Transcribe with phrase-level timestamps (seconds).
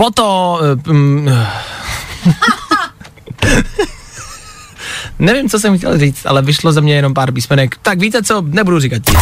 [0.00, 0.60] Poto...
[0.88, 1.28] Um,
[5.18, 7.76] Nevím, co jsem chtěl říct, ale vyšlo ze mě jenom pár písmenek.
[7.82, 9.18] Tak víte co, nebudu říkat nic.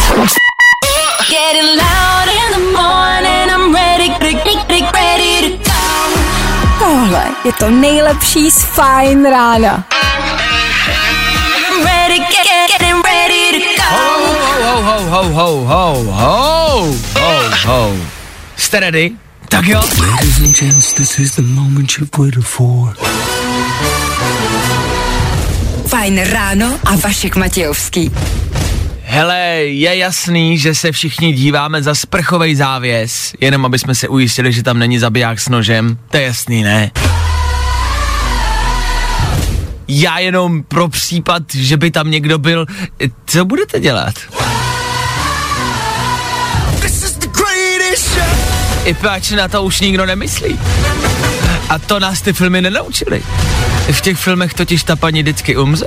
[6.79, 9.83] Tohle je to nejlepší z Fine rána.
[13.89, 14.19] Ho,
[14.63, 17.95] ho, ho, ho, ho, ho, ho, ho, ho.
[18.57, 19.28] Jste ready?
[19.49, 19.81] Tak jo.
[19.99, 22.95] Ladies and gents, this is the moment you've waited for.
[25.87, 28.11] Fajn ráno a Vašek Matějovský.
[29.03, 34.53] Hele, je jasný, že se všichni díváme za sprchovej závěs, jenom aby jsme se ujistili,
[34.53, 35.97] že tam není zabiják s nožem.
[36.11, 36.91] To je jasný, ne?
[39.87, 42.65] Já jenom pro případ, že by tam někdo byl,
[43.25, 44.13] co budete dělat?
[48.85, 50.59] I páč na to už nikdo nemyslí.
[51.69, 53.23] A to nás ty filmy nenaučily.
[53.91, 55.85] V těch filmech totiž ta paní vždycky umře.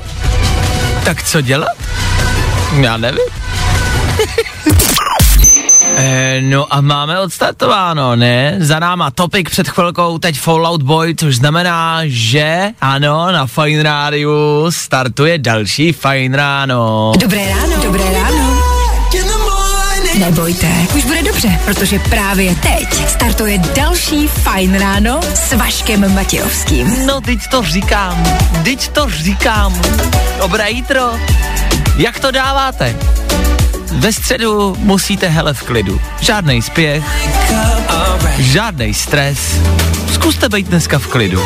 [1.04, 1.76] Tak co dělat?
[2.80, 3.24] Já nevím.
[5.96, 8.56] E, no a máme odstartováno, ne?
[8.58, 14.66] Za náma Topik před chvilkou, teď Fallout Boy, což znamená, že ano, na Fine Rádiu
[14.70, 17.12] startuje další Fine Ráno.
[17.20, 17.82] Dobré ráno.
[17.82, 18.51] Dobré ráno.
[20.18, 27.06] Nebojte, už bude dobře, protože právě teď startuje další Fajn ráno s Vaškem Matějovským.
[27.06, 28.24] No, teď to říkám,
[28.64, 29.82] teď to říkám.
[30.38, 31.00] Dobré jítro.
[31.96, 32.96] Jak to dáváte?
[33.92, 36.00] Ve středu musíte hele v klidu.
[36.20, 37.04] Žádnej spěch,
[38.38, 39.38] žádnej stres.
[40.12, 41.42] Zkuste být dneska v klidu.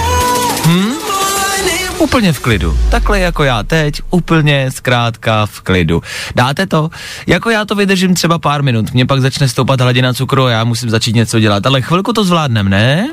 [1.98, 2.78] Úplně v klidu.
[2.88, 6.02] Takhle jako já teď, úplně zkrátka v klidu.
[6.34, 6.90] Dáte to?
[7.26, 10.64] Jako já to vydržím třeba pár minut, mě pak začne stoupat hladina cukru a já
[10.64, 13.08] musím začít něco dělat, ale chvilku to zvládnem, ne?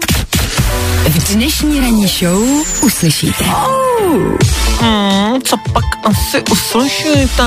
[1.09, 2.43] V dnešní ranní show
[2.81, 3.45] uslyšíte.
[4.81, 7.43] Hmm, co pak asi uslyšíte?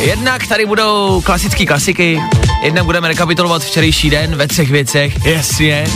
[0.00, 2.20] Jednak tady budou klasické klasiky,
[2.62, 5.86] jednak budeme rekapitulovat včerejší den ve třech věcech, jasně.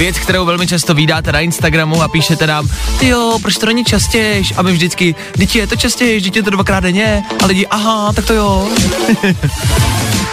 [0.00, 2.68] Věc, kterou velmi často vydáte na Instagramu a píšete nám,
[2.98, 4.52] ty jo, proč to není častějš?
[4.56, 7.22] A my vždycky, dítě je to častějš, dítě je to dvakrát denně.
[7.42, 8.68] A lidi, aha, tak to jo.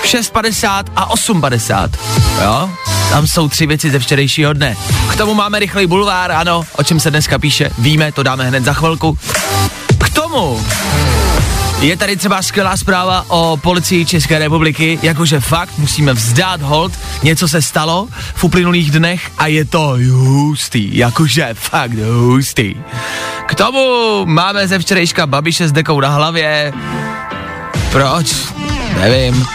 [0.03, 1.89] 6.50 a 8.50.
[2.44, 2.69] Jo?
[3.09, 4.78] Tam jsou tři věci ze včerejšího dne.
[5.09, 8.63] K tomu máme rychlej bulvár, ano, o čem se dneska píše, víme, to dáme hned
[8.63, 9.17] za chvilku.
[9.97, 10.66] K tomu
[11.82, 16.94] je tady třeba skvělá zpráva o policii České republiky, jakože fakt musíme vzdát hold,
[17.24, 22.76] něco se stalo v uplynulých dnech a je to hustý, jakože fakt hustý.
[23.46, 26.74] K tomu máme ze včerejška Babiše s dekou na hlavě.
[27.92, 28.36] Proč?
[29.00, 29.46] Nevím.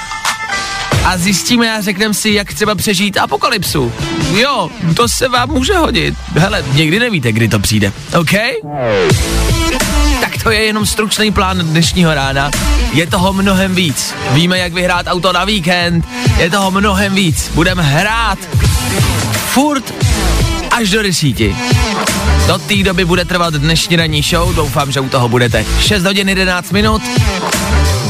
[1.04, 3.93] A zjistíme a řekneme si, jak třeba přežít apokalypsu.
[4.31, 6.15] Jo, to se vám může hodit.
[6.34, 8.33] Hele, někdy nevíte, kdy to přijde, OK?
[10.42, 12.50] To je jenom stručný plán dnešního rána.
[12.92, 14.14] Je toho mnohem víc.
[14.30, 16.08] Víme, jak vyhrát auto na víkend.
[16.38, 17.50] Je toho mnohem víc.
[17.54, 18.38] Budeme hrát
[19.34, 19.94] furt
[20.70, 21.56] až do desíti.
[22.47, 25.64] Do té doby bude trvat dnešní ranní show, doufám, že u toho budete.
[25.80, 27.03] 6 hodin 11 minut.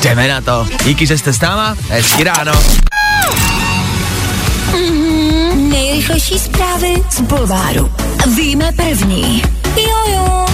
[0.02, 0.66] Jdeme na to.
[0.84, 1.76] Díky, že jste s náma.
[1.88, 2.52] Hezky ráno.
[4.72, 7.92] Mm, nejrychlejší zprávy z Bulváru.
[8.36, 9.42] Víme první.
[9.76, 10.51] Jo, jo.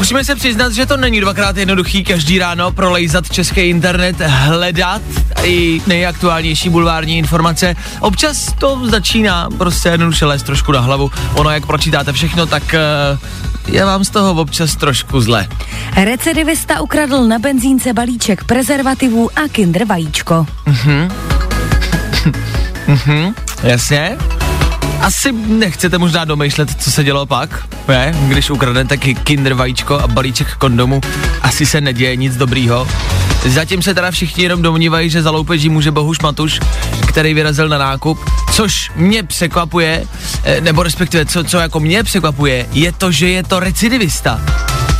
[0.00, 5.02] Musíme se přiznat, že to není dvakrát jednoduchý každý ráno prolejzat český internet, hledat
[5.42, 7.76] i nejaktuálnější bulvární informace.
[8.00, 11.10] Občas to začíná prostě jednoduše lézt trošku na hlavu.
[11.34, 15.48] Ono, jak pročítáte všechno, tak uh, je vám z toho občas trošku zle.
[15.96, 20.46] Recidivista ukradl na benzínce balíček prezervativů a kinder vajíčko.
[20.66, 21.10] Mhm.
[22.86, 24.16] mhm, jasně.
[25.00, 28.14] Asi nechcete možná domýšlet, co se dělo pak, ne?
[28.28, 31.00] Když ukradnete kinder vajíčko a balíček kondomu,
[31.42, 32.88] asi se neděje nic dobrýho.
[33.46, 36.60] Zatím se teda všichni jenom domnívají, že za loupeží může Bohuš Matuš,
[37.08, 40.04] který vyrazil na nákup, což mě překvapuje,
[40.44, 44.40] eh, nebo respektive co, co jako mě překvapuje, je to, že je to recidivista,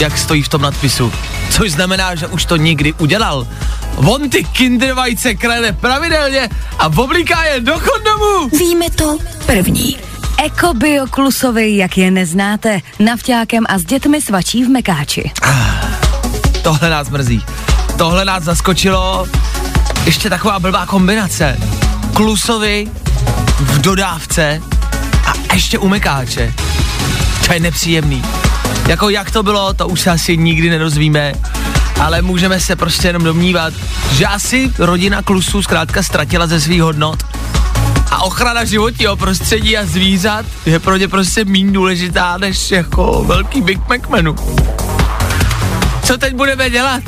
[0.01, 1.13] jak stojí v tom nadpisu.
[1.51, 3.47] Což znamená, že už to nikdy udělal.
[3.97, 6.49] On ty kinder vajce krade pravidelně
[6.79, 8.49] a oblíká je do kondomu.
[8.59, 9.99] Víme to první.
[10.45, 15.31] Eko Bio Klusovi, jak je neznáte, navťákem a s dětmi svačí v Mekáči.
[16.63, 17.45] Tohle nás mrzí.
[17.99, 19.29] Tohle nás zaskočilo.
[20.05, 21.59] Ještě taková blbá kombinace.
[22.15, 22.89] Klusovi
[23.61, 24.63] v dodávce
[25.27, 26.55] a ještě u Mekáče.
[27.47, 28.23] To je nepříjemný.
[28.89, 31.33] Jako jak to bylo, to už asi nikdy nedozvíme,
[32.01, 33.75] ale můžeme se prostě jenom domnívat,
[34.13, 37.23] že asi rodina Klusů zkrátka ztratila ze svých hodnot
[38.11, 43.63] A ochrana životního prostředí a zvířat je pro ně prostě méně důležitá než jako velký
[43.63, 44.37] Big Mac menu.
[46.05, 47.03] Co teď budeme dělat?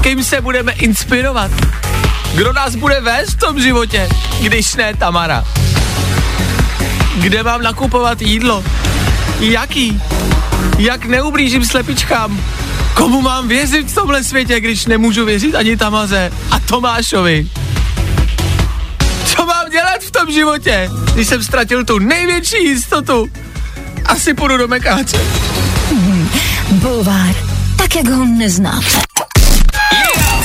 [0.00, 1.50] Kým se budeme inspirovat?
[2.34, 4.08] Kdo nás bude vést v tom životě,
[4.40, 5.44] když ne Tamara?
[7.16, 8.64] Kde mám nakupovat jídlo?
[9.40, 10.00] Jaký?
[10.78, 12.40] Jak neublížím slepičkám?
[12.94, 17.48] Komu mám věřit v tomhle světě, když nemůžu věřit ani Tamaze a Tomášovi?
[19.24, 23.30] Co mám dělat v tom životě, když jsem ztratil tu největší jistotu?
[24.06, 25.18] Asi půjdu do Mekáče.
[25.90, 26.28] Hmm,
[26.70, 27.34] bulvár,
[27.76, 29.07] tak jak ho neznáte.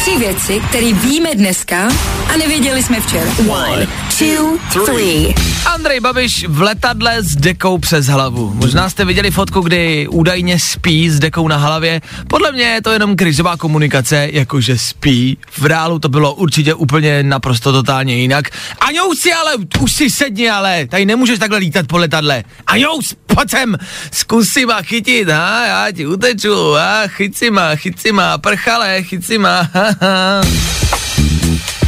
[0.04, 1.90] Tři věci, které víme dneska
[2.34, 3.32] a nevěděli jsme včera.
[3.48, 3.88] One,
[4.20, 5.36] two, three.
[5.74, 8.54] Andrej Babiš v letadle s dekou přes hlavu.
[8.54, 12.02] Možná jste viděli fotku, kdy údajně spí s dekou na hlavě.
[12.28, 15.38] Podle mě je to jenom krizová komunikace, jakože spí.
[15.52, 18.46] V reálu to bylo určitě úplně naprosto totálně jinak.
[18.80, 22.44] Aňousi, ale už si sedni, ale tady nemůžeš takhle lítat po letadle.
[22.68, 23.78] Aňous, pojď sem,
[24.12, 29.04] zkusím a chytit, a já ti uteču, a chyť si ma, chyť si ma, prchale,
[29.22, 29.93] si ma, ha,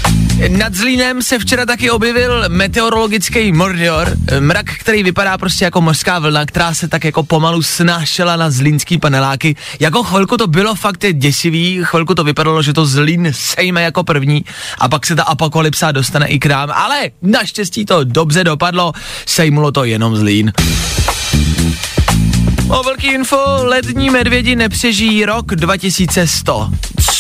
[0.50, 6.46] nad Zlínem se včera taky objevil meteorologický mordior, mrak, který vypadá prostě jako mořská vlna,
[6.46, 9.56] která se tak jako pomalu snášela na zlínský paneláky.
[9.80, 14.46] Jako chvilku to bylo fakt děsivý, chvilku to vypadalo, že to Zlín sejme jako první
[14.78, 18.94] a pak se ta apokalypsa dostane i k nám, ale naštěstí to dobře dopadlo,
[19.25, 20.51] sejmulo to jenom Zlín.
[22.69, 26.69] O velký info, lední medvědi nepřežijí rok 2100,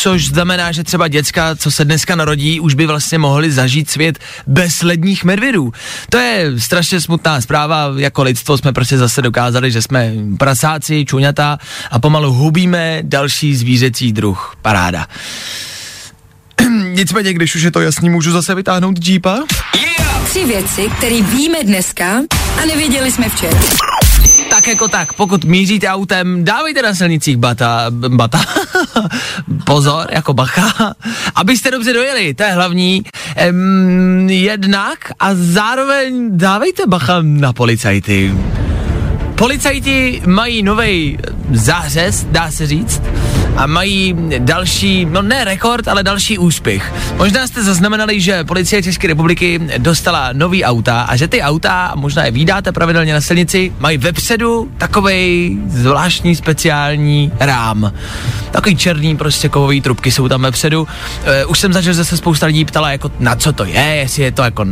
[0.05, 4.19] což znamená, že třeba děcka, co se dneska narodí, už by vlastně mohli zažít svět
[4.47, 5.73] bez ledních medvědů.
[6.09, 11.57] To je strašně smutná zpráva, jako lidstvo jsme prostě zase dokázali, že jsme prasáci, čuňata
[11.91, 14.55] a pomalu hubíme další zvířecí druh.
[14.61, 15.07] Paráda.
[16.93, 19.39] Nicméně, když už je to jasný, můžu zase vytáhnout jeepa?
[19.75, 20.29] Yeah!
[20.29, 22.21] Tři věci, které víme dneska
[22.61, 23.59] a nevěděli jsme včera
[24.65, 28.41] tak jako tak, pokud míříte autem, dávejte na silnicích bata, bata,
[29.63, 30.93] pozor, jako bacha,
[31.35, 33.03] abyste dobře dojeli, to je hlavní,
[33.35, 38.33] ehm, jednak a zároveň dávejte bacha na policajty.
[39.35, 41.17] Policajti mají nový
[41.51, 43.01] zářez, dá se říct,
[43.55, 46.93] a mají další, no ne rekord, ale další úspěch.
[47.17, 52.25] Možná jste zaznamenali, že policie České republiky dostala nový auta a že ty auta, možná
[52.25, 57.93] je vydáte pravidelně na silnici, mají vepředu takovej zvláštní speciální rám.
[58.51, 60.81] Takový černý prostě kovový trubky jsou tam vepředu.
[60.81, 60.87] Uh,
[61.51, 64.31] už jsem zažil, že se spousta lidí ptala, jako na co to je, jestli je
[64.31, 64.65] to jako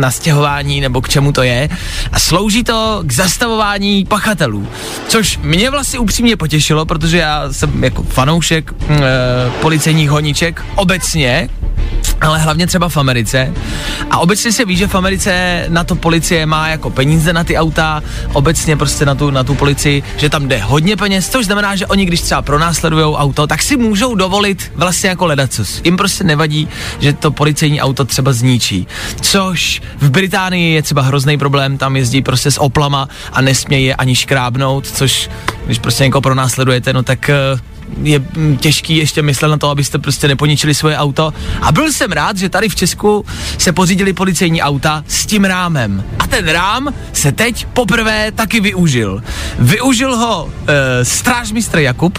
[0.00, 1.68] na stěhování nebo k čemu to je.
[2.12, 4.68] A slouží to k zastavování pachatelů.
[5.08, 9.02] Což mě vlastně upřímně potěšilo, protože já jsem jako fanoušek e,
[9.60, 11.48] policejních honiček obecně,
[12.20, 13.52] ale hlavně třeba v Americe.
[14.10, 17.58] A obecně se ví, že v Americe na to policie má jako peníze na ty
[17.58, 21.76] auta, obecně prostě na tu, na tu policii, že tam jde hodně peněz, což znamená,
[21.76, 25.80] že oni když třeba pronásledují auto, tak si můžou dovolit vlastně jako ledacos.
[25.84, 26.68] Jim prostě nevadí,
[27.00, 28.86] že to policejní auto třeba zničí.
[29.20, 33.94] Což v Británii je třeba hrozný problém, tam jezdí prostě s oplama a nesmějí je
[33.94, 35.30] ani škrábnout, což
[35.66, 37.60] když prostě někoho pronásledujete, no tak uh,
[38.02, 38.20] je
[38.60, 41.34] těžký ještě myslet na to, abyste prostě neponičili svoje auto.
[41.62, 43.24] A byl jsem rád, že tady v Česku
[43.58, 46.04] se pořídili policejní auta s tím rámem.
[46.18, 49.22] A ten rám se teď poprvé taky využil.
[49.58, 52.18] Využil ho e, strážmistr Jakub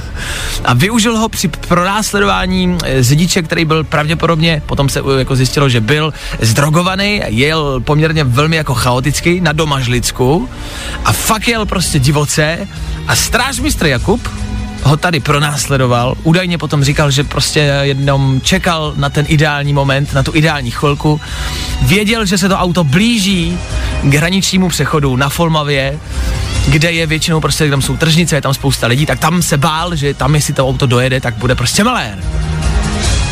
[0.64, 5.68] a využil ho při pronásledování e, řidiče, který byl pravděpodobně, potom se e, jako zjistilo,
[5.68, 10.48] že byl zdrogovaný, jel poměrně velmi jako chaoticky na Domažlicku
[11.04, 12.68] a fakt jel prostě divoce
[13.06, 14.28] a strážmistr Jakub
[14.82, 16.14] ho tady pronásledoval.
[16.22, 21.20] Údajně potom říkal, že prostě jednou čekal na ten ideální moment, na tu ideální chvilku.
[21.82, 23.58] Věděl, že se to auto blíží
[24.02, 25.98] k hraničnímu přechodu na Folmavě,
[26.68, 29.96] kde je většinou prostě, tam jsou tržnice, je tam spousta lidí, tak tam se bál,
[29.96, 32.18] že tam, jestli to auto dojede, tak bude prostě malér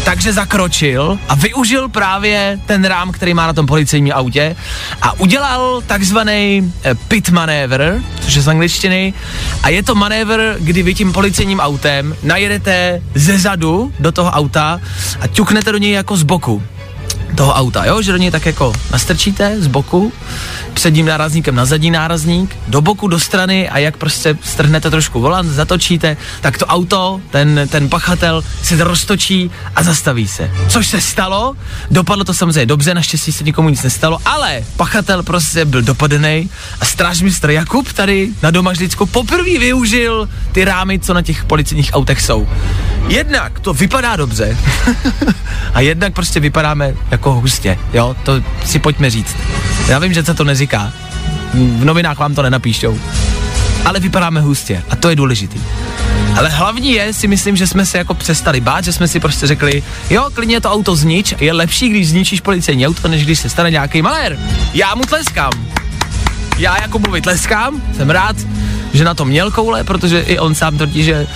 [0.04, 4.57] takže zakročil a využil právě ten rám, který má na tom policejním autě
[5.02, 9.14] a udělal takzvaný eh, pit manévr, což je z angličtiny,
[9.62, 14.80] a je to manévr, kdy vy tím policejním autem najedete ze zadu do toho auta
[15.21, 16.62] a ťuknete do něj jako z boku
[17.35, 20.13] toho auta, jo, že do něj tak jako nastrčíte z boku,
[20.75, 25.51] předním nárazníkem na zadní nárazník, do boku, do strany a jak prostě strhnete trošku volant,
[25.51, 30.51] zatočíte, tak to auto, ten, ten pachatel se roztočí a zastaví se.
[30.69, 31.57] Což se stalo,
[31.91, 36.85] dopadlo to samozřejmě dobře, naštěstí se nikomu nic nestalo, ale pachatel prostě byl dopadený a
[36.85, 42.49] strážmistr Jakub tady na Domažlicku poprvé využil ty rámy, co na těch policijních autech jsou.
[43.09, 44.57] Jednak to vypadá dobře
[45.75, 49.37] a jednak prostě vypadáme jako hustě, jo, to si pojďme říct.
[49.88, 50.92] Já vím, že se to neříká,
[51.54, 52.99] v novinách vám to nenapíšou,
[53.85, 55.61] ale vypadáme hustě a to je důležitý.
[56.37, 59.47] Ale hlavní je, si myslím, že jsme se jako přestali bát, že jsme si prostě
[59.47, 63.50] řekli, jo, klidně to auto znič, je lepší, když zničíš policejní auto, než když se
[63.50, 64.38] stane nějaký malér.
[64.75, 65.52] Já mu tleskám.
[66.59, 68.37] Já jako mu tleskám, jsem rád,
[68.92, 71.26] že na to měl koule, protože i on sám tvrdí, že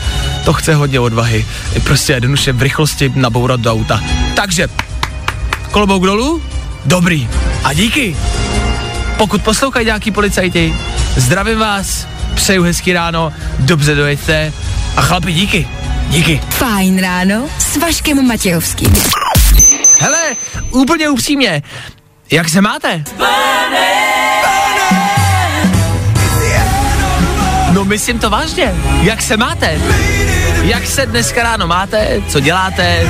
[0.44, 1.46] to chce hodně odvahy.
[1.76, 4.00] I prostě jednoduše v rychlosti nabourat do auta.
[4.37, 4.68] Takže,
[5.70, 6.42] klobouk dolů,
[6.84, 7.28] dobrý.
[7.64, 8.16] A díky.
[9.16, 10.75] Pokud poslouchají nějaký policajti,
[11.16, 14.52] zdravím vás, přeju hezký ráno, dobře dojeďte
[14.96, 15.68] a chlapi díky.
[16.08, 16.40] Díky.
[16.50, 18.92] Fajn ráno s Vaškem Matějovským.
[20.00, 20.37] Hele,
[20.70, 21.62] úplně upřímně,
[22.30, 23.04] jak se máte?
[27.85, 28.75] Myslím to vážně.
[29.03, 29.79] Jak se máte?
[30.62, 32.23] Jak se dneska ráno máte?
[32.29, 33.09] Co děláte?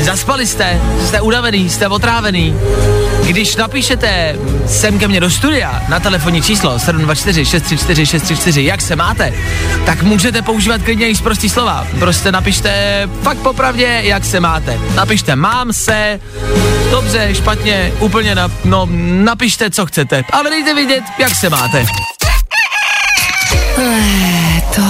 [0.00, 0.80] Zaspali jste?
[1.06, 1.70] Jste unavený?
[1.70, 2.56] Jste otrávený?
[3.26, 8.96] Když napíšete sem ke mně do studia na telefonní číslo 724 634 634, jak se
[8.96, 9.32] máte,
[9.86, 11.86] tak můžete používat klidně i prostý slova.
[11.98, 14.78] Prostě napište fakt popravdě, jak se máte.
[14.94, 16.20] Napište mám se,
[16.90, 18.88] dobře, špatně, úplně na, no,
[19.24, 21.86] napište, co chcete, ale dejte vidět, jak se máte.
[23.76, 24.82] Léto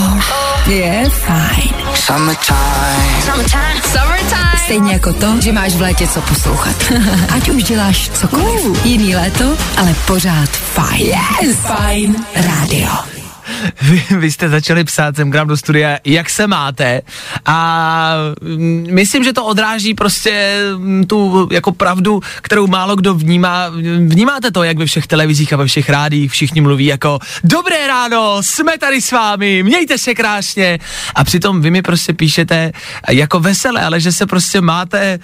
[0.67, 1.75] je fajn.
[1.95, 3.23] Summertime.
[3.25, 3.83] Summertime.
[3.83, 4.59] Summertime.
[4.65, 6.77] Stejně jako to, že máš v létě co poslouchat.
[7.37, 8.65] Ať už děláš cokoliv.
[8.65, 8.87] Uh.
[8.87, 9.45] Jiný léto,
[9.77, 11.07] ale pořád fajn.
[11.43, 11.57] Yes.
[11.57, 13.16] Fajn rádio.
[13.83, 17.03] Vy, vy jste začali psát sem k nám do studia, jak se máte
[17.45, 23.69] a mm, myslím, že to odráží prostě mm, tu jako pravdu, kterou málo kdo vnímá.
[24.07, 28.39] Vnímáte to, jak ve všech televizích a ve všech rádích všichni mluví jako dobré ráno,
[28.41, 30.79] jsme tady s vámi, mějte se krásně
[31.15, 32.73] a přitom vy mi prostě píšete
[33.11, 35.19] jako veselé, ale že se prostě máte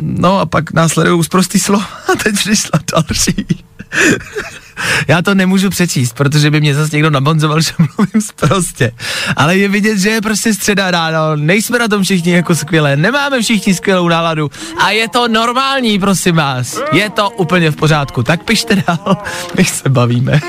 [0.00, 3.64] No a pak následují zprostý slova a teď přišla další.
[5.08, 8.92] Já to nemůžu přečíst, protože by mě zase někdo nabonzoval, že mluvím zprostě.
[9.36, 13.42] Ale je vidět, že je prostě středa ráno, nejsme na tom všichni jako skvěle, nemáme
[13.42, 16.80] všichni skvělou náladu a je to normální, prosím vás.
[16.92, 18.22] Je to úplně v pořádku.
[18.22, 19.16] Tak pište dál,
[19.58, 20.40] my se bavíme.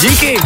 [0.00, 0.36] Díky.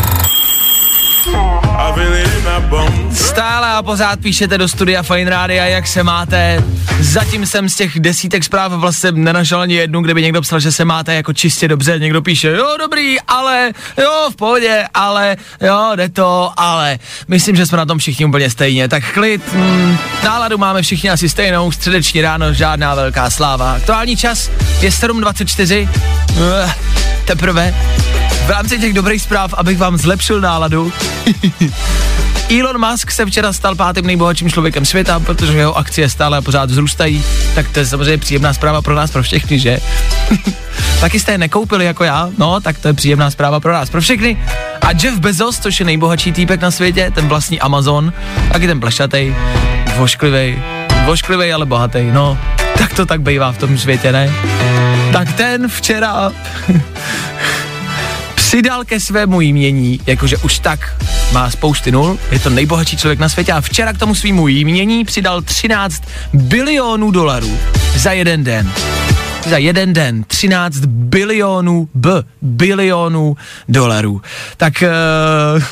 [3.12, 6.64] Stále a pořád píšete do studia Fine Rádia, jak se máte.
[7.00, 10.72] Zatím jsem z těch desítek zpráv vlastně nenašel ani jednu, kde by někdo psal, že
[10.72, 11.98] se máte jako čistě dobře.
[11.98, 16.98] Někdo píše, jo, dobrý, ale, jo, v pohodě, ale, jo, jde to, ale.
[17.28, 18.88] Myslím, že jsme na tom všichni úplně stejně.
[18.88, 23.72] Tak klid, mm, náladu máme všichni asi stejnou, středeční ráno, žádná velká sláva.
[23.72, 24.50] Aktuální čas
[24.80, 25.88] je 7.24,
[26.36, 26.70] uh,
[27.24, 27.74] teprve.
[28.46, 30.92] V rámci těch dobrých zpráv, abych vám zlepšil náladu,
[32.60, 36.70] Elon Musk se včera stal pátým nejbohatším člověkem světa, protože jeho akcie stále a pořád
[36.70, 39.78] vzrůstají, tak to je samozřejmě příjemná zpráva pro nás, pro všechny, že?
[41.00, 44.00] Taky jste je nekoupili jako já, no, tak to je příjemná zpráva pro nás, pro
[44.00, 44.36] všechny.
[44.80, 48.12] A Jeff Bezos, což je nejbohatší týpek na světě, ten vlastní Amazon,
[48.52, 49.36] taky ten plešatej,
[49.96, 50.62] vošklivej,
[51.04, 52.38] vošklivej, ale bohatý, no,
[52.78, 54.32] tak to tak bývá v tom světě, ne?
[55.12, 56.32] Tak ten včera
[58.46, 63.28] přidal ke svému jmění, jakože už tak má spousty nul, je to nejbohatší člověk na
[63.28, 67.58] světě a včera k tomu svýmu jmění přidal 13 bilionů dolarů
[67.96, 68.72] za jeden den.
[69.48, 73.36] Za jeden den 13 bilionů b, bilionů
[73.68, 74.22] dolarů.
[74.56, 74.74] Tak
[75.56, 75.62] uh,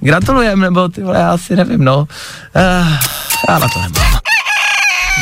[0.00, 1.98] gratulujem, nebo ty vole, já asi nevím, no.
[1.98, 2.06] Uh,
[3.48, 4.13] já na to nemám.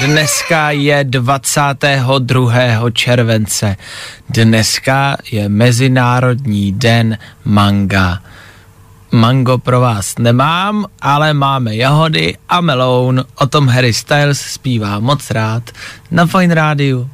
[0.01, 2.91] Dneska je 22.
[2.93, 3.77] července.
[4.29, 8.19] Dneska je Mezinárodní den manga.
[9.13, 13.25] Mango pro vás nemám, ale máme jahody a meloun.
[13.35, 15.63] O tom Harry Styles zpívá moc rád
[16.11, 17.11] na Fine Rádiu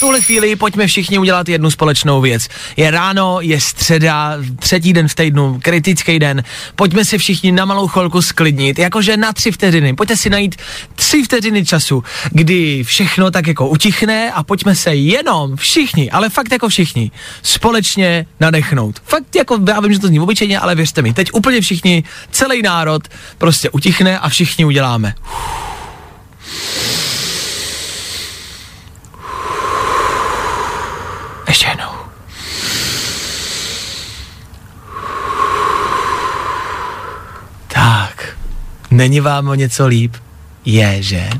[0.00, 2.48] tuhle chvíli pojďme všichni udělat jednu společnou věc.
[2.76, 6.42] Je ráno, je středa, třetí den v týdnu, kritický den.
[6.76, 9.94] Pojďme si všichni na malou chvilku sklidnit, jakože na tři vteřiny.
[9.94, 10.56] Pojďte si najít
[10.94, 16.52] tři vteřiny času, kdy všechno tak jako utichne a pojďme se jenom všichni, ale fakt
[16.52, 17.10] jako všichni,
[17.42, 19.00] společně nadechnout.
[19.04, 22.62] Fakt jako, já vím, že to zní obyčejně, ale věřte mi, teď úplně všichni, celý
[22.62, 23.02] národ
[23.38, 25.14] prostě utichne a všichni uděláme.
[31.48, 31.90] Ještě jednou.
[37.68, 38.36] Tak,
[38.96, 40.14] není vám o něco líp?
[40.64, 41.28] Je, že?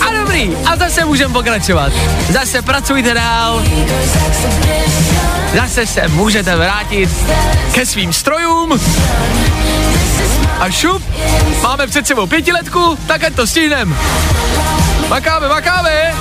[0.00, 1.92] A dobrý a zase můžeme pokračovat.
[2.30, 3.62] Zase pracujte dál.
[5.56, 7.10] Zase se můžete vrátit
[7.72, 8.80] ke svým strojům.
[10.60, 11.02] A šup,
[11.62, 13.96] máme před sebou pětiletku, tak ať to stihnem.
[15.08, 16.14] Makáme, makáme.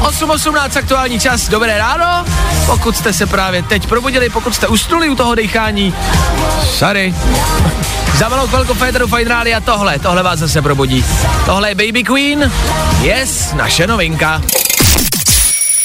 [0.00, 2.24] 8.18 aktuální čas, dobré ráno.
[2.66, 5.94] Pokud jste se právě teď probudili, pokud jste usnuli u toho dechání,
[6.64, 7.14] sorry.
[8.16, 11.04] Za malou chvilku Féteru Fine Radio tohle, tohle vás zase probudí.
[11.46, 12.52] Tohle je Baby Queen,
[13.02, 14.42] yes, naše novinka.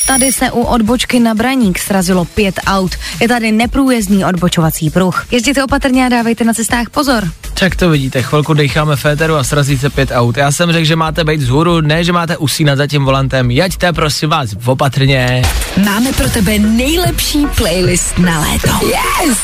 [0.07, 2.95] Tady se u odbočky na Braník srazilo pět aut.
[3.21, 5.25] Je tady neprůjezdný odbočovací pruh.
[5.31, 7.23] Jezděte opatrně a dávejte na cestách pozor.
[7.59, 10.37] Tak to vidíte, chvilku decháme féteru a srazí se pět aut.
[10.37, 13.51] Já jsem řekl, že máte být vzhůru, ne, že máte usínat za tím volantem.
[13.51, 15.41] Jaďte, prosím vás, opatrně.
[15.85, 18.87] Máme pro tebe nejlepší playlist na léto.
[18.87, 19.37] Yes!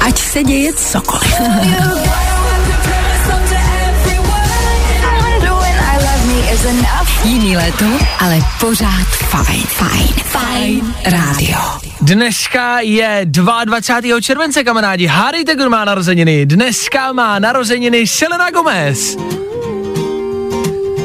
[0.00, 1.34] Ať se děje cokoliv.
[7.24, 7.84] Jiný léto,
[8.18, 9.62] ale pořád fajn.
[9.66, 10.08] Fajn.
[10.24, 10.94] Fajn.
[11.04, 11.58] Rádio.
[12.00, 14.20] Dneska je 22.
[14.20, 15.06] července, kamarádi.
[15.06, 16.46] Harry Tegur má narozeniny.
[16.46, 19.16] Dneska má narozeniny Selena Gomez.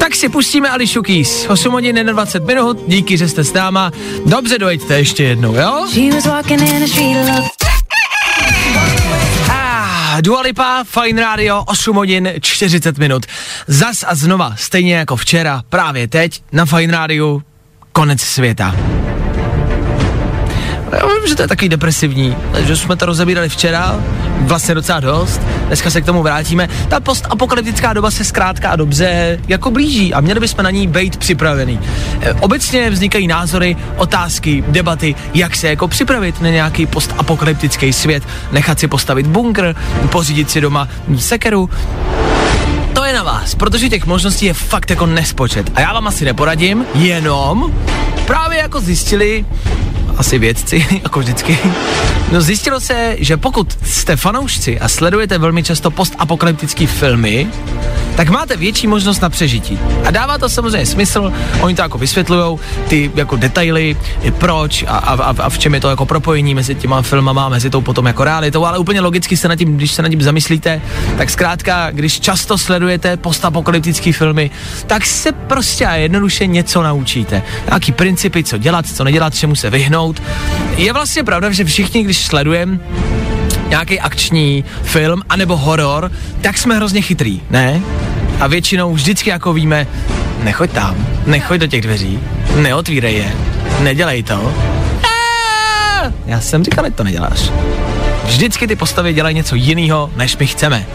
[0.00, 1.46] Tak si pustíme Ališu Keys.
[1.48, 3.90] 8 hodin 20 minut, díky, že jste s náma.
[4.26, 5.86] Dobře, dojďte ještě jednou, jo?
[9.50, 13.26] Ah, Dua Lipa, Fine Radio, 8 hodin 40 minut.
[13.66, 17.40] Zas a znova, stejně jako včera, právě teď, na Fine Radio,
[17.92, 18.74] konec světa.
[20.92, 24.00] Já vím, že to je takový depresivní, že jsme to rozebírali včera,
[24.40, 26.68] vlastně docela dost, dneska se k tomu vrátíme.
[26.88, 31.16] Ta postapokalyptická doba se zkrátka a dobře jako blíží a měli bychom na ní být
[31.16, 31.80] připravený.
[32.40, 38.22] Obecně vznikají názory, otázky, debaty, jak se jako připravit na nějaký postapokalyptický svět,
[38.52, 39.76] nechat si postavit bunkr,
[40.10, 41.70] pořídit si doma sekeru,
[43.12, 45.70] je na vás, protože těch možností je fakt jako nespočet.
[45.74, 47.74] A já vám asi neporadím, jenom
[48.26, 49.44] právě jako zjistili
[50.16, 51.58] asi vědci, jako vždycky.
[52.32, 57.48] No zjistilo se, že pokud jste fanoušci a sledujete velmi často postapokalyptické filmy,
[58.16, 59.78] tak máte větší možnost na přežití.
[60.04, 63.96] A dává to samozřejmě smysl, oni to jako vysvětlují, ty jako detaily,
[64.38, 67.80] proč a, a, a, v čem je to jako propojení mezi těma filmama, mezi tou
[67.80, 70.80] potom jako realitou, ale úplně logicky se nad tím, když se nad tím zamyslíte,
[71.16, 74.50] tak zkrátka, když často sledujete postapokalyptické filmy,
[74.86, 77.42] tak se prostě a jednoduše něco naučíte.
[77.66, 80.01] Nějaký principy, co dělat, co nedělat, čemu se vyhnout.
[80.76, 82.78] Je vlastně pravda, že všichni, když sledujeme
[83.68, 87.80] nějaký akční film anebo horor, tak jsme hrozně chytrý, ne?
[88.40, 89.86] A většinou vždycky jako víme,
[90.42, 92.18] nechoď tam, nechoď do těch dveří,
[92.56, 93.32] neotvírej je,
[93.80, 94.54] nedělej to.
[96.26, 97.50] Já jsem říkal, že to neděláš.
[98.24, 100.86] Vždycky ty postavy dělají něco jiného, než my chceme.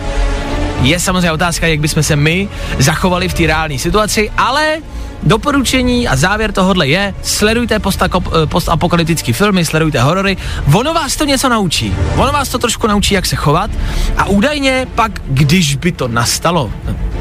[0.82, 2.48] Je samozřejmě otázka, jak bychom se my
[2.80, 4.78] zachovali v té reálné situaci, ale
[5.24, 10.38] Doporučení a závěr tohohle je, sledujte eh, postapokalyptické filmy, sledujte horory,
[10.74, 11.94] ono vás to něco naučí.
[12.16, 13.72] Ono vás to trošku naučí, jak se chovat
[14.18, 16.72] a údajně pak, když by to nastalo,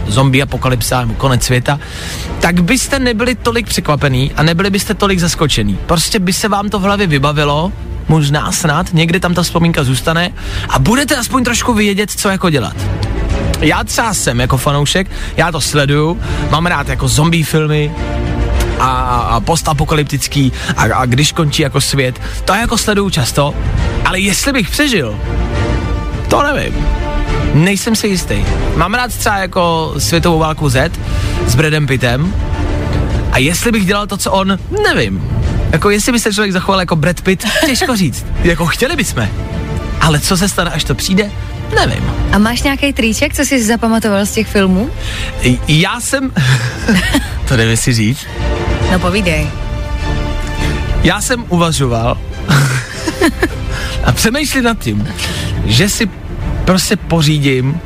[0.07, 1.81] zombie apokalypsa konec světa,
[2.41, 5.79] tak byste nebyli tolik překvapený a nebyli byste tolik zaskočený.
[5.87, 7.73] Prostě by se vám to v hlavě vybavilo,
[8.09, 10.33] možná snad, někdy tam ta vzpomínka zůstane
[10.69, 12.77] a budete aspoň trošku vědět, co jako dělat.
[13.61, 17.93] Já třeba jsem jako fanoušek, já to sleduju, mám rád jako zombie filmy,
[18.81, 23.55] a, a postapokalyptický a, a když končí jako svět, to jako sleduju často,
[24.05, 25.21] ale jestli bych přežil,
[26.29, 26.87] to nevím.
[27.55, 28.45] Nejsem si jistý.
[28.77, 30.93] Mám rád třeba jako světovou válku Z
[31.47, 32.35] s Bradem Pittem
[33.33, 35.31] a jestli bych dělal to, co on, nevím.
[35.73, 38.27] Jako jestli by se člověk zachoval jako Brad Pitt, těžko říct.
[38.43, 39.29] jako chtěli bychom.
[40.01, 41.31] Ale co se stane, až to přijde,
[41.75, 42.13] Nevím.
[42.33, 44.91] A máš nějaký triček, co jsi zapamatoval z těch filmů?
[45.69, 46.33] Já jsem...
[47.49, 48.27] to nevím si říct.
[48.93, 49.51] No povídej.
[51.03, 52.19] Já jsem uvažoval
[54.05, 55.09] a přemýšlím nad tím,
[55.65, 56.11] že si
[56.65, 57.81] prostě pořídím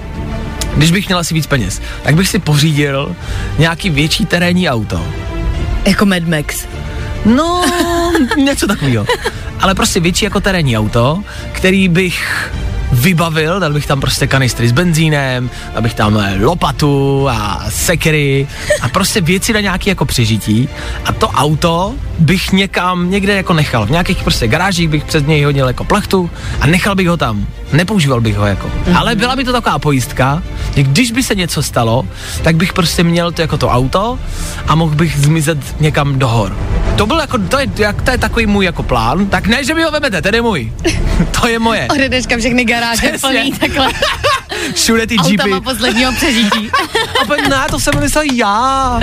[0.77, 3.17] když bych měl asi víc peněz, tak bych si pořídil
[3.59, 5.07] nějaký větší terénní auto.
[5.87, 6.67] Jako Mad Max.
[7.25, 7.65] No,
[8.37, 9.07] něco takového.
[9.61, 12.51] Ale prostě větší jako terénní auto, který bych
[13.01, 18.47] vybavil, dal bych tam prostě kanistry s benzínem, dal bych tam eh, lopatu a sekery
[18.81, 20.69] a prostě věci na nějaký jako přežití
[21.05, 25.45] a to auto bych někam někde jako nechal, v nějakých prostě garážích bych před něj
[25.45, 27.47] hodil jako plachtu a nechal bych ho tam.
[27.73, 28.67] Nepoužíval bych ho jako.
[28.67, 28.99] Mm-hmm.
[28.99, 30.43] Ale byla by to taková pojistka,
[30.77, 32.05] že když by se něco stalo,
[32.43, 34.19] tak bych prostě měl to jako to auto
[34.67, 36.57] a mohl bych zmizet někam do hor.
[36.97, 39.75] To byl jako, to je, jak, to je takový můj jako plán, tak ne, že
[39.75, 40.73] mi ho vemete, ten je můj.
[41.41, 41.89] to je moje.
[41.91, 43.89] Ode dneška všechny garáže plný takhle.
[44.75, 45.51] Všude ty Auta jeepy.
[45.51, 46.71] má posledního přežití.
[47.23, 49.01] A pak, ne, to jsem myslel já.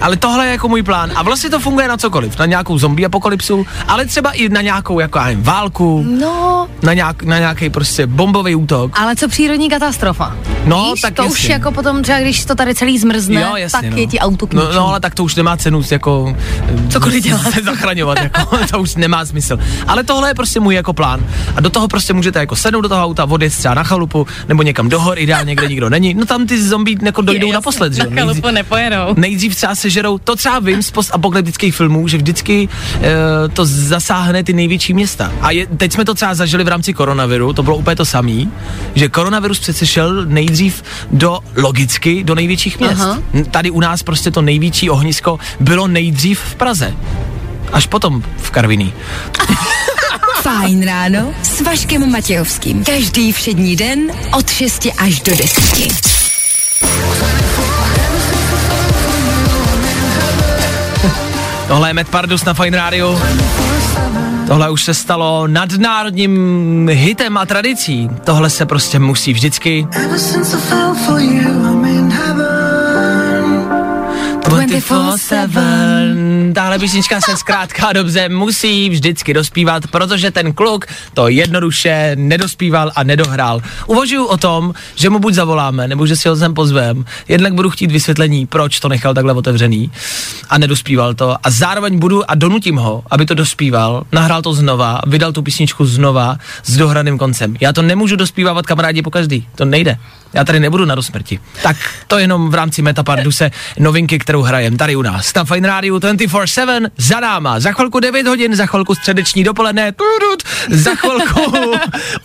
[0.00, 1.12] Ale tohle je jako můj plán.
[1.14, 2.38] A vlastně to funguje na cokoliv.
[2.38, 6.92] Na nějakou zombie apokalypsu, ale třeba i na nějakou jako já nevím, válku, No, na,
[6.92, 8.98] nějak, na nějaký prostě bombový útok.
[9.00, 10.36] ale co přírodní katastrofa?
[10.64, 11.32] No, Víš, tak to jasně.
[11.32, 13.96] už jako potom třeba, když to tady celý zmrzne, Jo, jasně, tak no.
[13.96, 16.36] je ti auto k no, no, ale tak to už nemá cenu jako
[16.88, 17.50] Cokoliv dělat.
[17.54, 19.58] se zachraňovat, jako, to už nemá smysl.
[19.86, 21.20] Ale tohle je prostě můj jako plán.
[21.56, 24.62] A do toho prostě můžete jako sednout do toho auta, odjet třeba na chalupu, nebo
[24.62, 26.14] někam do hor, ideálně, kde nikdo není.
[26.14, 28.10] No tam ty zombie jako dojdou Je, naposled, že jo?
[28.10, 29.14] Na Nejdřív- chalupu nepojedou.
[29.16, 32.68] nejdřív třeba sežerou, to třeba vím z postapokalyptických filmů, že vždycky
[33.02, 35.32] e, to zasáhne ty největší města.
[35.40, 38.52] A je, teď jsme to třeba zažili v rámci koronaviru, to bylo úplně to samý,
[38.94, 43.00] že koronavirus přece šel nejdřív do, logicky, do největších měst.
[43.00, 43.18] Aha.
[43.50, 46.94] Tady u nás prostě to největší ohnisko bylo nejdřív v Praze.
[47.72, 48.92] Až potom v Karviní.
[50.42, 52.84] Fajn ráno s Vaškem Matějovským.
[52.84, 53.98] Každý všední den
[54.38, 56.10] od 6 až do 10.
[61.68, 63.20] Tohle je Matt Pardus na Fine Radio.
[64.46, 68.10] Tohle už se stalo nadnárodním hitem a tradicí.
[68.24, 69.86] Tohle se prostě musí vždycky.
[74.70, 76.52] 24-7.
[76.52, 83.02] Tahle písnička se zkrátka dobře musí vždycky dospívat, protože ten kluk to jednoduše nedospíval a
[83.02, 83.60] nedohrál.
[83.86, 87.04] Uvažuju o tom, že mu buď zavoláme, nebo že si ho sem pozvem.
[87.28, 89.90] Jednak budu chtít vysvětlení, proč to nechal takhle otevřený
[90.48, 91.36] a nedospíval to.
[91.42, 95.86] A zároveň budu a donutím ho, aby to dospíval, nahrál to znova, vydal tu písničku
[95.86, 97.56] znova s dohraným koncem.
[97.60, 99.98] Já to nemůžu dospívat kamarádi po každý, to nejde.
[100.32, 101.40] Já tady nebudu na dosmrti.
[101.62, 105.34] Tak to jenom v rámci Metaparduse novinky, kterou hrajem tady u nás.
[105.34, 107.60] Na Fine Radio 24-7 za náma.
[107.60, 111.72] Za chvilku 9 hodin, za chvilku středeční dopoledne, tudut, za chvilku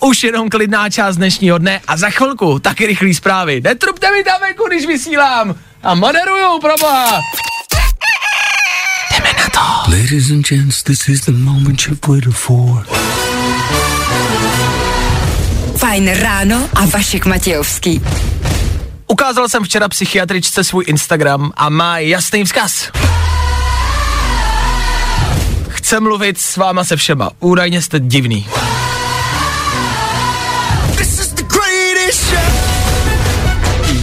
[0.00, 3.60] už jenom klidná část dnešního dne a za chvilku taky rychlý zprávy.
[3.64, 7.20] Netrupte mi tam venku, když vysílám a moderuju, proboha.
[9.12, 9.90] Jdeme na to.
[9.90, 12.86] Ladies and gents, this is the moment you've waited for.
[15.96, 18.02] Fajn ráno a Vašek Matějovský.
[19.06, 22.90] Ukázal jsem včera psychiatričce svůj Instagram a má jasný vzkaz.
[25.68, 27.30] Chce mluvit s váma se všema.
[27.40, 28.46] Údajně jste divný.
[30.96, 32.66] This is the greatest show.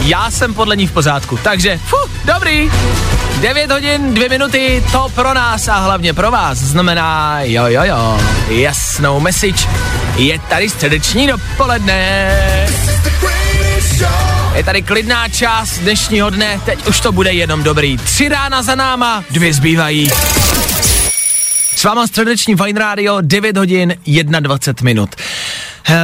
[0.05, 2.71] Já jsem podle ní v pořádku, takže fuh, dobrý.
[3.41, 8.19] 9 hodin, 2 minuty, to pro nás a hlavně pro vás znamená jo, jo, jo,
[8.47, 9.67] jasnou message.
[10.15, 12.29] Je tady středeční dopoledne.
[14.55, 17.97] Je tady klidná část dnešního dne, teď už to bude jenom dobrý.
[17.97, 20.09] Tři rána za náma, dvě zbývají.
[21.75, 23.95] S váma středeční Fine Radio, 9 hodin,
[24.39, 25.15] 21 minut.
[25.89, 25.95] Uh,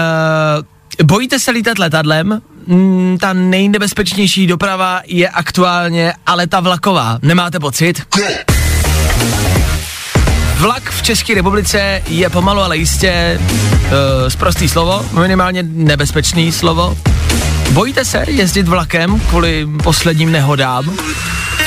[1.06, 2.42] bojíte se lítat letadlem?
[2.68, 7.20] Mm, ta nejnebezpečnější doprava je aktuálně ale ta vlaková.
[7.22, 8.02] Nemáte pocit?
[10.60, 13.90] Vlak v České republice je pomalu, ale jistě uh,
[14.28, 16.98] zprostý slovo, minimálně nebezpečný slovo.
[17.72, 20.98] Bojíte se jezdit vlakem kvůli posledním nehodám?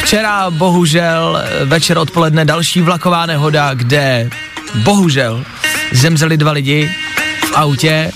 [0.02, 4.30] Včera bohužel večer odpoledne další vlaková nehoda, kde
[4.74, 5.44] bohužel
[5.92, 6.94] zemřeli dva lidi
[7.46, 8.12] v autě.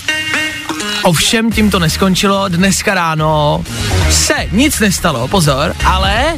[1.02, 3.64] Ovšem tím to neskončilo, dneska ráno
[4.10, 6.34] se nic nestalo, pozor, ale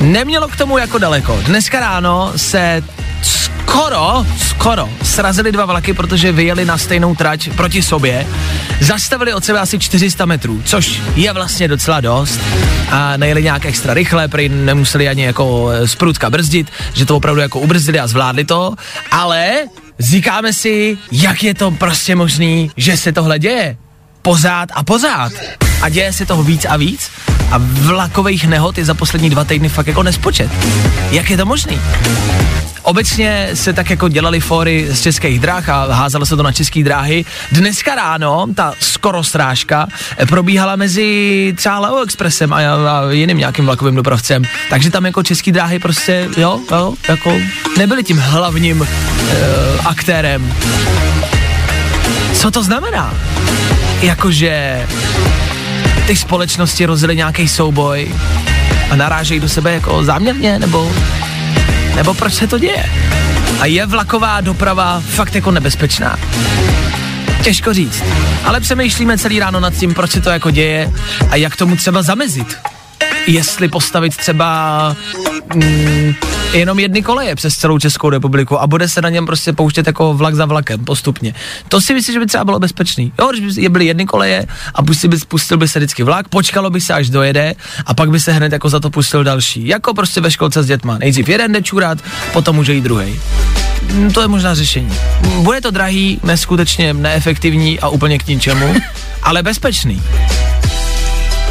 [0.00, 1.38] nemělo k tomu jako daleko.
[1.46, 2.82] Dneska ráno se
[3.66, 8.26] skoro, skoro srazili dva vlaky, protože vyjeli na stejnou trať proti sobě.
[8.80, 12.40] Zastavili od sebe asi 400 metrů, což je vlastně docela dost.
[12.90, 17.40] A nejeli nějak extra rychle, prý nemuseli ani jako eh, sprutka brzdit, že to opravdu
[17.40, 18.74] jako ubrzdili a zvládli to.
[19.10, 19.54] Ale
[19.98, 23.76] říkáme si, jak je to prostě možný, že se tohle děje.
[24.22, 25.32] Pořád a pořád.
[25.82, 27.10] A děje se toho víc a víc.
[27.50, 30.50] A vlakových nehod je za poslední dva týdny fakt jako nespočet.
[31.10, 31.80] Jak je to možný?
[32.82, 36.82] Obecně se tak jako dělali fóry z českých dráh a házelo se to na české
[36.82, 37.24] dráhy.
[37.52, 39.86] Dneska ráno ta skoro strážka
[40.18, 44.42] eh, probíhala mezi třeba Leo Expressem a, a jiným nějakým vlakovým dopravcem.
[44.70, 47.32] Takže tam jako české dráhy prostě, jo, jo, jako
[47.78, 48.86] nebyly tím hlavním uh,
[49.84, 50.54] aktérem.
[52.34, 53.14] Co to znamená?
[54.02, 54.86] Jakože
[56.06, 58.14] ty společnosti rozjeli nějaký souboj
[58.90, 60.92] a narážejí do sebe jako záměrně, nebo
[61.94, 62.84] nebo proč se to děje?
[63.60, 66.18] A je vlaková doprava fakt jako nebezpečná?
[67.42, 68.02] Těžko říct.
[68.44, 70.92] Ale přemýšlíme celý ráno nad tím, proč se to jako děje
[71.30, 72.56] a jak tomu třeba zamezit.
[73.26, 74.96] Jestli postavit třeba
[75.54, 76.14] mm,
[76.52, 80.14] jenom jedny koleje přes celou Českou republiku a bude se na něm prostě pouštět jako
[80.14, 81.34] vlak za vlakem postupně.
[81.68, 83.12] To si myslím, že by třeba bylo bezpečný.
[83.18, 86.70] Jo, když by byly jedny koleje a pustil by, pustil by se vždycky vlak, počkalo
[86.70, 87.54] by se, až dojede
[87.86, 89.68] a pak by se hned jako za to pustil další.
[89.68, 90.98] Jako prostě ve školce s dětma.
[90.98, 91.98] Nejdřív jeden jde čurat,
[92.32, 93.20] potom může jít druhý.
[94.14, 94.92] To je možná řešení.
[95.20, 98.74] Bude to drahý, neskutečně neefektivní a úplně k ničemu,
[99.22, 100.02] ale bezpečný.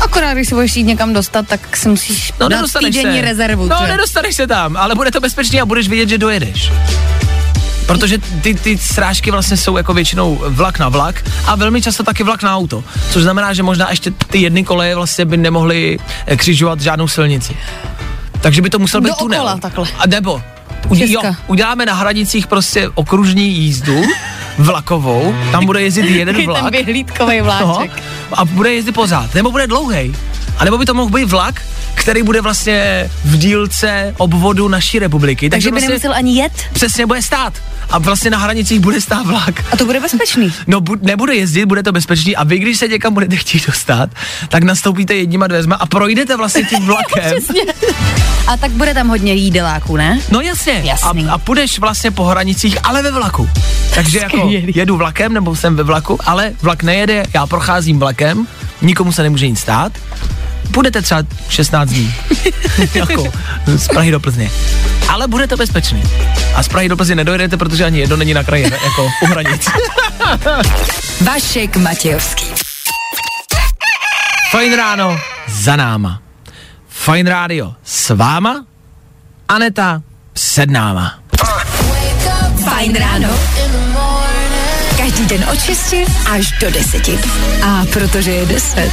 [0.05, 3.21] Akorát, když se budeš jít někam dostat, tak si musíš No dát týdenní se.
[3.21, 3.65] rezervu.
[3.67, 3.87] No že?
[3.91, 6.71] nedostaneš se tam, ale bude to bezpečný a budeš vědět, že dojedeš.
[7.85, 12.23] Protože ty, ty srážky vlastně jsou jako většinou vlak na vlak a velmi často taky
[12.23, 12.83] vlak na auto.
[13.11, 17.57] Což znamená, že možná ještě ty jedny koleje vlastně by nemohly eh, křižovat žádnou silnici.
[18.41, 19.57] Takže by to musel být Dookola tunel.
[19.59, 19.87] takhle.
[19.97, 20.41] A nebo
[20.89, 24.01] udí, jo, uděláme na hranicích prostě okružní jízdu
[24.57, 26.63] vlakovou, tam bude jezdit jeden vlak.
[26.63, 28.03] ten vyhlídkový No, vláček.
[28.33, 30.15] a bude jezdit pořád, nebo bude dlouhý.
[30.57, 31.61] A nebo by to mohl být vlak,
[31.93, 35.49] který bude vlastně v dílce obvodu naší republiky.
[35.49, 37.53] Takže by vlastně nemusel ani jet přesně bude stát.
[37.89, 39.63] A vlastně na hranicích bude stát vlak.
[39.73, 40.53] a to bude bezpečný.
[40.67, 44.09] No, bu- nebude jezdit, bude to bezpečný a vy, když se někam budete chtít dostat,
[44.49, 47.33] tak nastoupíte jedníma dveřma a projdete vlastně tím vlakem.
[48.47, 50.19] A tak bude tam hodně jídeláků, ne?
[50.31, 50.81] No jasně.
[50.85, 51.25] Jasný.
[51.25, 53.49] A, a půjdeš vlastně po hranicích, ale ve vlaku.
[53.95, 58.47] Takže jako jedu vlakem, nebo jsem ve vlaku, ale vlak nejede, já procházím vlakem,
[58.81, 59.91] nikomu se nemůže nic stát.
[60.69, 62.13] Budete třeba 16 dní.
[62.93, 63.33] jako
[63.65, 64.51] z Prahy do Plzně.
[65.09, 66.03] Ale bude to bezpečný.
[66.55, 69.69] A z Prahy do Plzně nedojedete, protože ani jedno není na kraji, jako u hranic.
[71.21, 72.45] Vašek Matějovský.
[74.51, 76.21] Fajn ráno za náma.
[76.89, 78.65] Fajn rádio s váma.
[79.49, 80.01] Aneta
[80.33, 81.19] před náma.
[82.63, 83.29] Fajn ráno.
[84.97, 85.93] Každý den od 6
[86.31, 87.09] až do 10.
[87.63, 88.91] A protože je 10.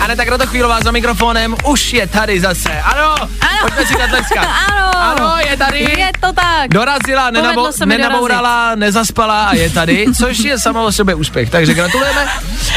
[0.00, 2.70] Aneta Krotochvílová za mikrofonem už je tady zase.
[2.80, 3.58] Ano, Ano.
[3.62, 4.46] pojďme si dát tleskat.
[4.68, 4.88] Ano.
[4.98, 5.78] Ano, je tady.
[5.78, 6.68] Je to tak.
[6.70, 11.50] Dorazila, nenabo- nenabourala, nezaspala a je tady, což je samo o sobě úspěch.
[11.50, 12.26] Takže gratulujeme.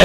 [0.00, 0.04] Eh,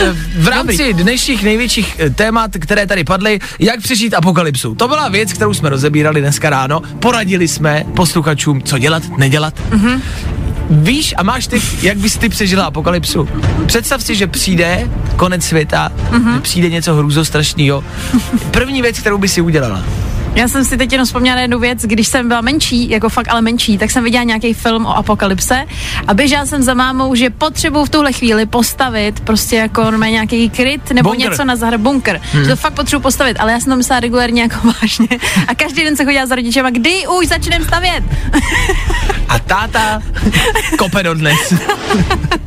[0.00, 4.74] eh, v rámci dnešních největších eh, témat, které tady padly, jak přežít apokalypsu.
[4.74, 6.80] To byla věc, kterou jsme rozebírali dneska ráno.
[7.00, 9.54] Poradili jsme posluchačům, co dělat, nedělat.
[9.70, 10.00] Mm-hmm.
[10.70, 13.28] Víš a máš ty, jak bys ty přežila apokalypsu?
[13.66, 16.34] Představ si, že přijde konec světa, mm-hmm.
[16.34, 17.84] že přijde něco hrůzostrašného.
[18.50, 19.84] První věc, kterou by si udělala.
[20.36, 23.28] Já jsem si teď jenom vzpomněla na jednu věc, když jsem byla menší, jako fakt
[23.30, 25.64] ale menší, tak jsem viděla nějaký film o apokalypse
[26.06, 30.50] a běžela jsem za mámou, že potřebuju v tuhle chvíli postavit prostě jako normálně nějaký
[30.50, 31.30] kryt nebo Bunkr.
[31.30, 32.20] něco na zahrad bunker.
[32.32, 32.44] Hmm.
[32.44, 35.08] Že to fakt potřebuju postavit, ale já jsem to myslela regulérně jako vážně.
[35.48, 38.04] A každý den se chodila za rodičema, kdy už začneme stavět.
[39.28, 40.02] A táta
[40.78, 41.54] kope dodnes.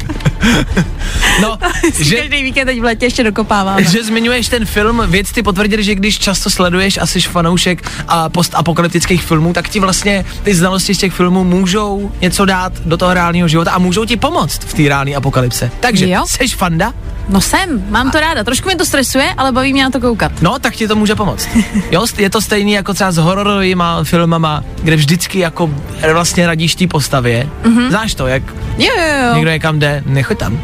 [1.42, 1.58] no,
[2.00, 2.16] Že...
[2.16, 3.84] Každý víkend teď v letě ještě dokopáváme.
[3.84, 9.24] že zmiňuješ ten film, vědci potvrdili, že když často sleduješ a jsi fanoušek a postapokalyptických
[9.24, 13.48] filmů, tak ti vlastně ty znalosti z těch filmů můžou něco dát do toho reálného
[13.48, 15.72] života a můžou ti pomoct v té reálné apokalypse.
[15.80, 16.26] Takže, Jo.
[16.28, 16.94] jsi fanda?
[17.30, 18.44] No jsem, mám to ráda.
[18.44, 20.32] Trošku mě to stresuje, ale baví mě na to koukat.
[20.42, 21.50] No, tak ti to může pomoct.
[21.92, 25.70] Jo, je to stejný jako třeba s hororovými filmama, kde vždycky jako
[26.14, 27.50] vlastně radíš té postavě.
[27.64, 27.90] Mm-hmm.
[27.90, 28.44] Znáš to, jak
[28.78, 29.36] Jo, jo, jo.
[29.36, 30.60] někdo někam jde, nechoď tam.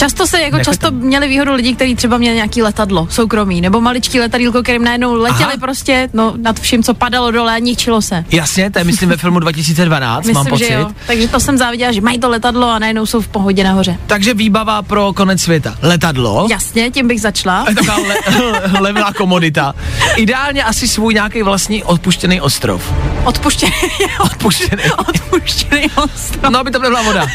[0.00, 3.80] Často se, jako Nechoď často měli výhodu lidi, kteří třeba měli nějaký letadlo soukromý, nebo
[3.80, 5.56] maličký letadílko, kterým najednou letěli Aha.
[5.60, 8.24] prostě no, nad vším, co padalo dole a ničilo se.
[8.30, 10.66] Jasně, to je myslím ve filmu 2012, mám Myslím, pocit.
[10.68, 10.90] že jo.
[11.06, 13.96] Takže to jsem záviděla, že mají to letadlo a najednou jsou v pohodě nahoře.
[14.06, 15.74] Takže výbava pro konec světa.
[15.82, 16.46] Letadlo.
[16.50, 17.64] Jasně, tím bych začala.
[17.74, 18.14] Taková le,
[18.80, 19.74] levná komodita.
[20.16, 22.92] Ideálně asi svůj nějaký vlastní odpuštěný ostrov.
[23.24, 23.72] Odpuštěný,
[24.20, 24.82] Odpuštěný.
[25.08, 26.52] odpuštěný ostrov.
[26.52, 27.26] No, aby tam nebyla voda.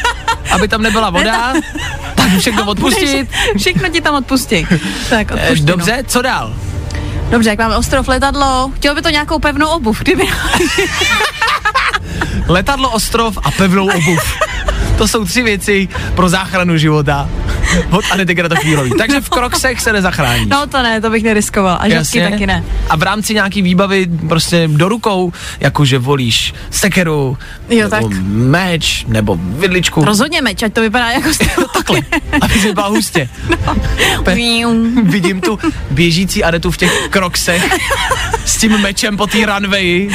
[0.50, 1.52] Aby tam nebyla voda,
[2.14, 3.28] tak všechno odpustit.
[3.58, 4.66] Všechno ti tam odpustí.
[5.10, 5.66] Tak, Eh, odpuštěno.
[5.66, 6.54] Dobře, co dál?
[7.30, 10.28] Dobře, jak máme ostrov, letadlo, chtělo by to nějakou pevnou obuv, kdyby...
[12.48, 14.36] Letadlo, ostrov a pevnou obuv.
[14.98, 17.28] To jsou tři věci pro záchranu života
[17.90, 18.90] od Anety Kratochvílový.
[18.98, 20.46] Takže v kroksech se nezachrání.
[20.48, 21.78] No to ne, to bych neriskoval.
[21.80, 22.64] A žabky taky ne.
[22.90, 28.18] A v rámci nějaký výbavy prostě do rukou, jakože volíš sekeru, Jo, nebo tak.
[28.28, 30.04] meč, nebo vidličku.
[30.04, 31.28] Rozhodně meč, ať to vypadá jako
[31.74, 32.00] Takhle,
[32.40, 33.28] aby se byla hustě.
[34.22, 35.58] Pe- Vidím tu
[35.90, 37.74] běžící Anetu v těch kroksech
[38.44, 40.10] s tím mečem po té runwayi.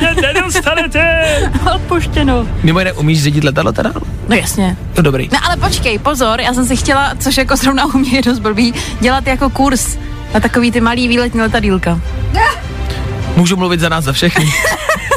[1.74, 2.46] Odpuštěno.
[2.62, 3.92] Mimo jiné, umíš řídit letadlo teda?
[4.28, 4.76] No jasně.
[4.94, 5.28] To dobrý.
[5.32, 8.38] No ale počkej, pozor, já jsem si chtěla, což jako zrovna u mě je dost
[8.38, 9.96] blbý, dělat jako kurz
[10.34, 12.00] na takový ty malý výletní letadílka.
[13.36, 14.52] Můžu mluvit za nás za všechny?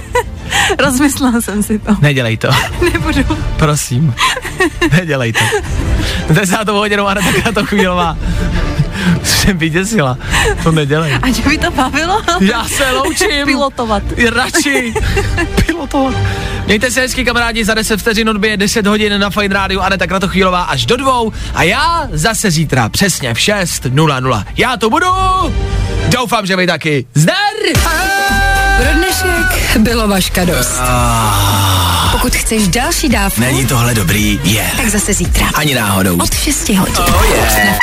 [0.79, 1.95] Rozmyslela jsem si to.
[2.01, 2.49] Nedělej to,
[2.93, 3.37] Nebudu.
[3.57, 4.15] prosím.
[4.91, 5.39] Nedělej to.
[6.33, 8.17] Desátou hodinou Aneta Kratochvílová.
[9.23, 10.17] Jsem vyděsila.
[10.63, 11.19] To nedělej.
[11.21, 12.21] A že by to bavilo?
[12.39, 13.45] Já se loučím.
[13.45, 14.03] Pilotovat.
[14.33, 14.93] Radši.
[15.65, 16.15] Pilotovat.
[16.65, 20.63] Mějte se hezky, kamarádi, za 10 vteřin odbije 10 hodin na Fine Radio, Aneta Kratochvílová
[20.63, 24.45] až do dvou a já zase zítra přesně v 6.00.
[24.57, 25.07] Já to budu.
[26.09, 27.05] Doufám, že vy taky.
[27.13, 27.35] Zdar!
[28.77, 30.81] Pro dnešek bylo vaška dost.
[32.11, 34.39] Pokud chceš další dávku, Není tohle dobrý?
[34.43, 34.51] Je.
[34.53, 34.77] Yeah.
[34.77, 35.47] tak zase zítra.
[35.55, 36.17] Ani náhodou.
[36.17, 36.95] Od 6 hodin.
[36.97, 37.77] Oh yeah.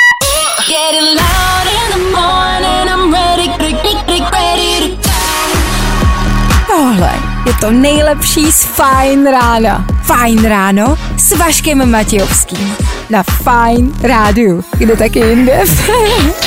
[6.67, 7.11] Tohle
[7.45, 9.85] je to nejlepší z Fajn rána.
[10.03, 12.75] Fajn ráno s Vaškem Matějovským.
[13.09, 14.63] Na Fajn rádiu.
[14.77, 15.63] Kde taky jinde?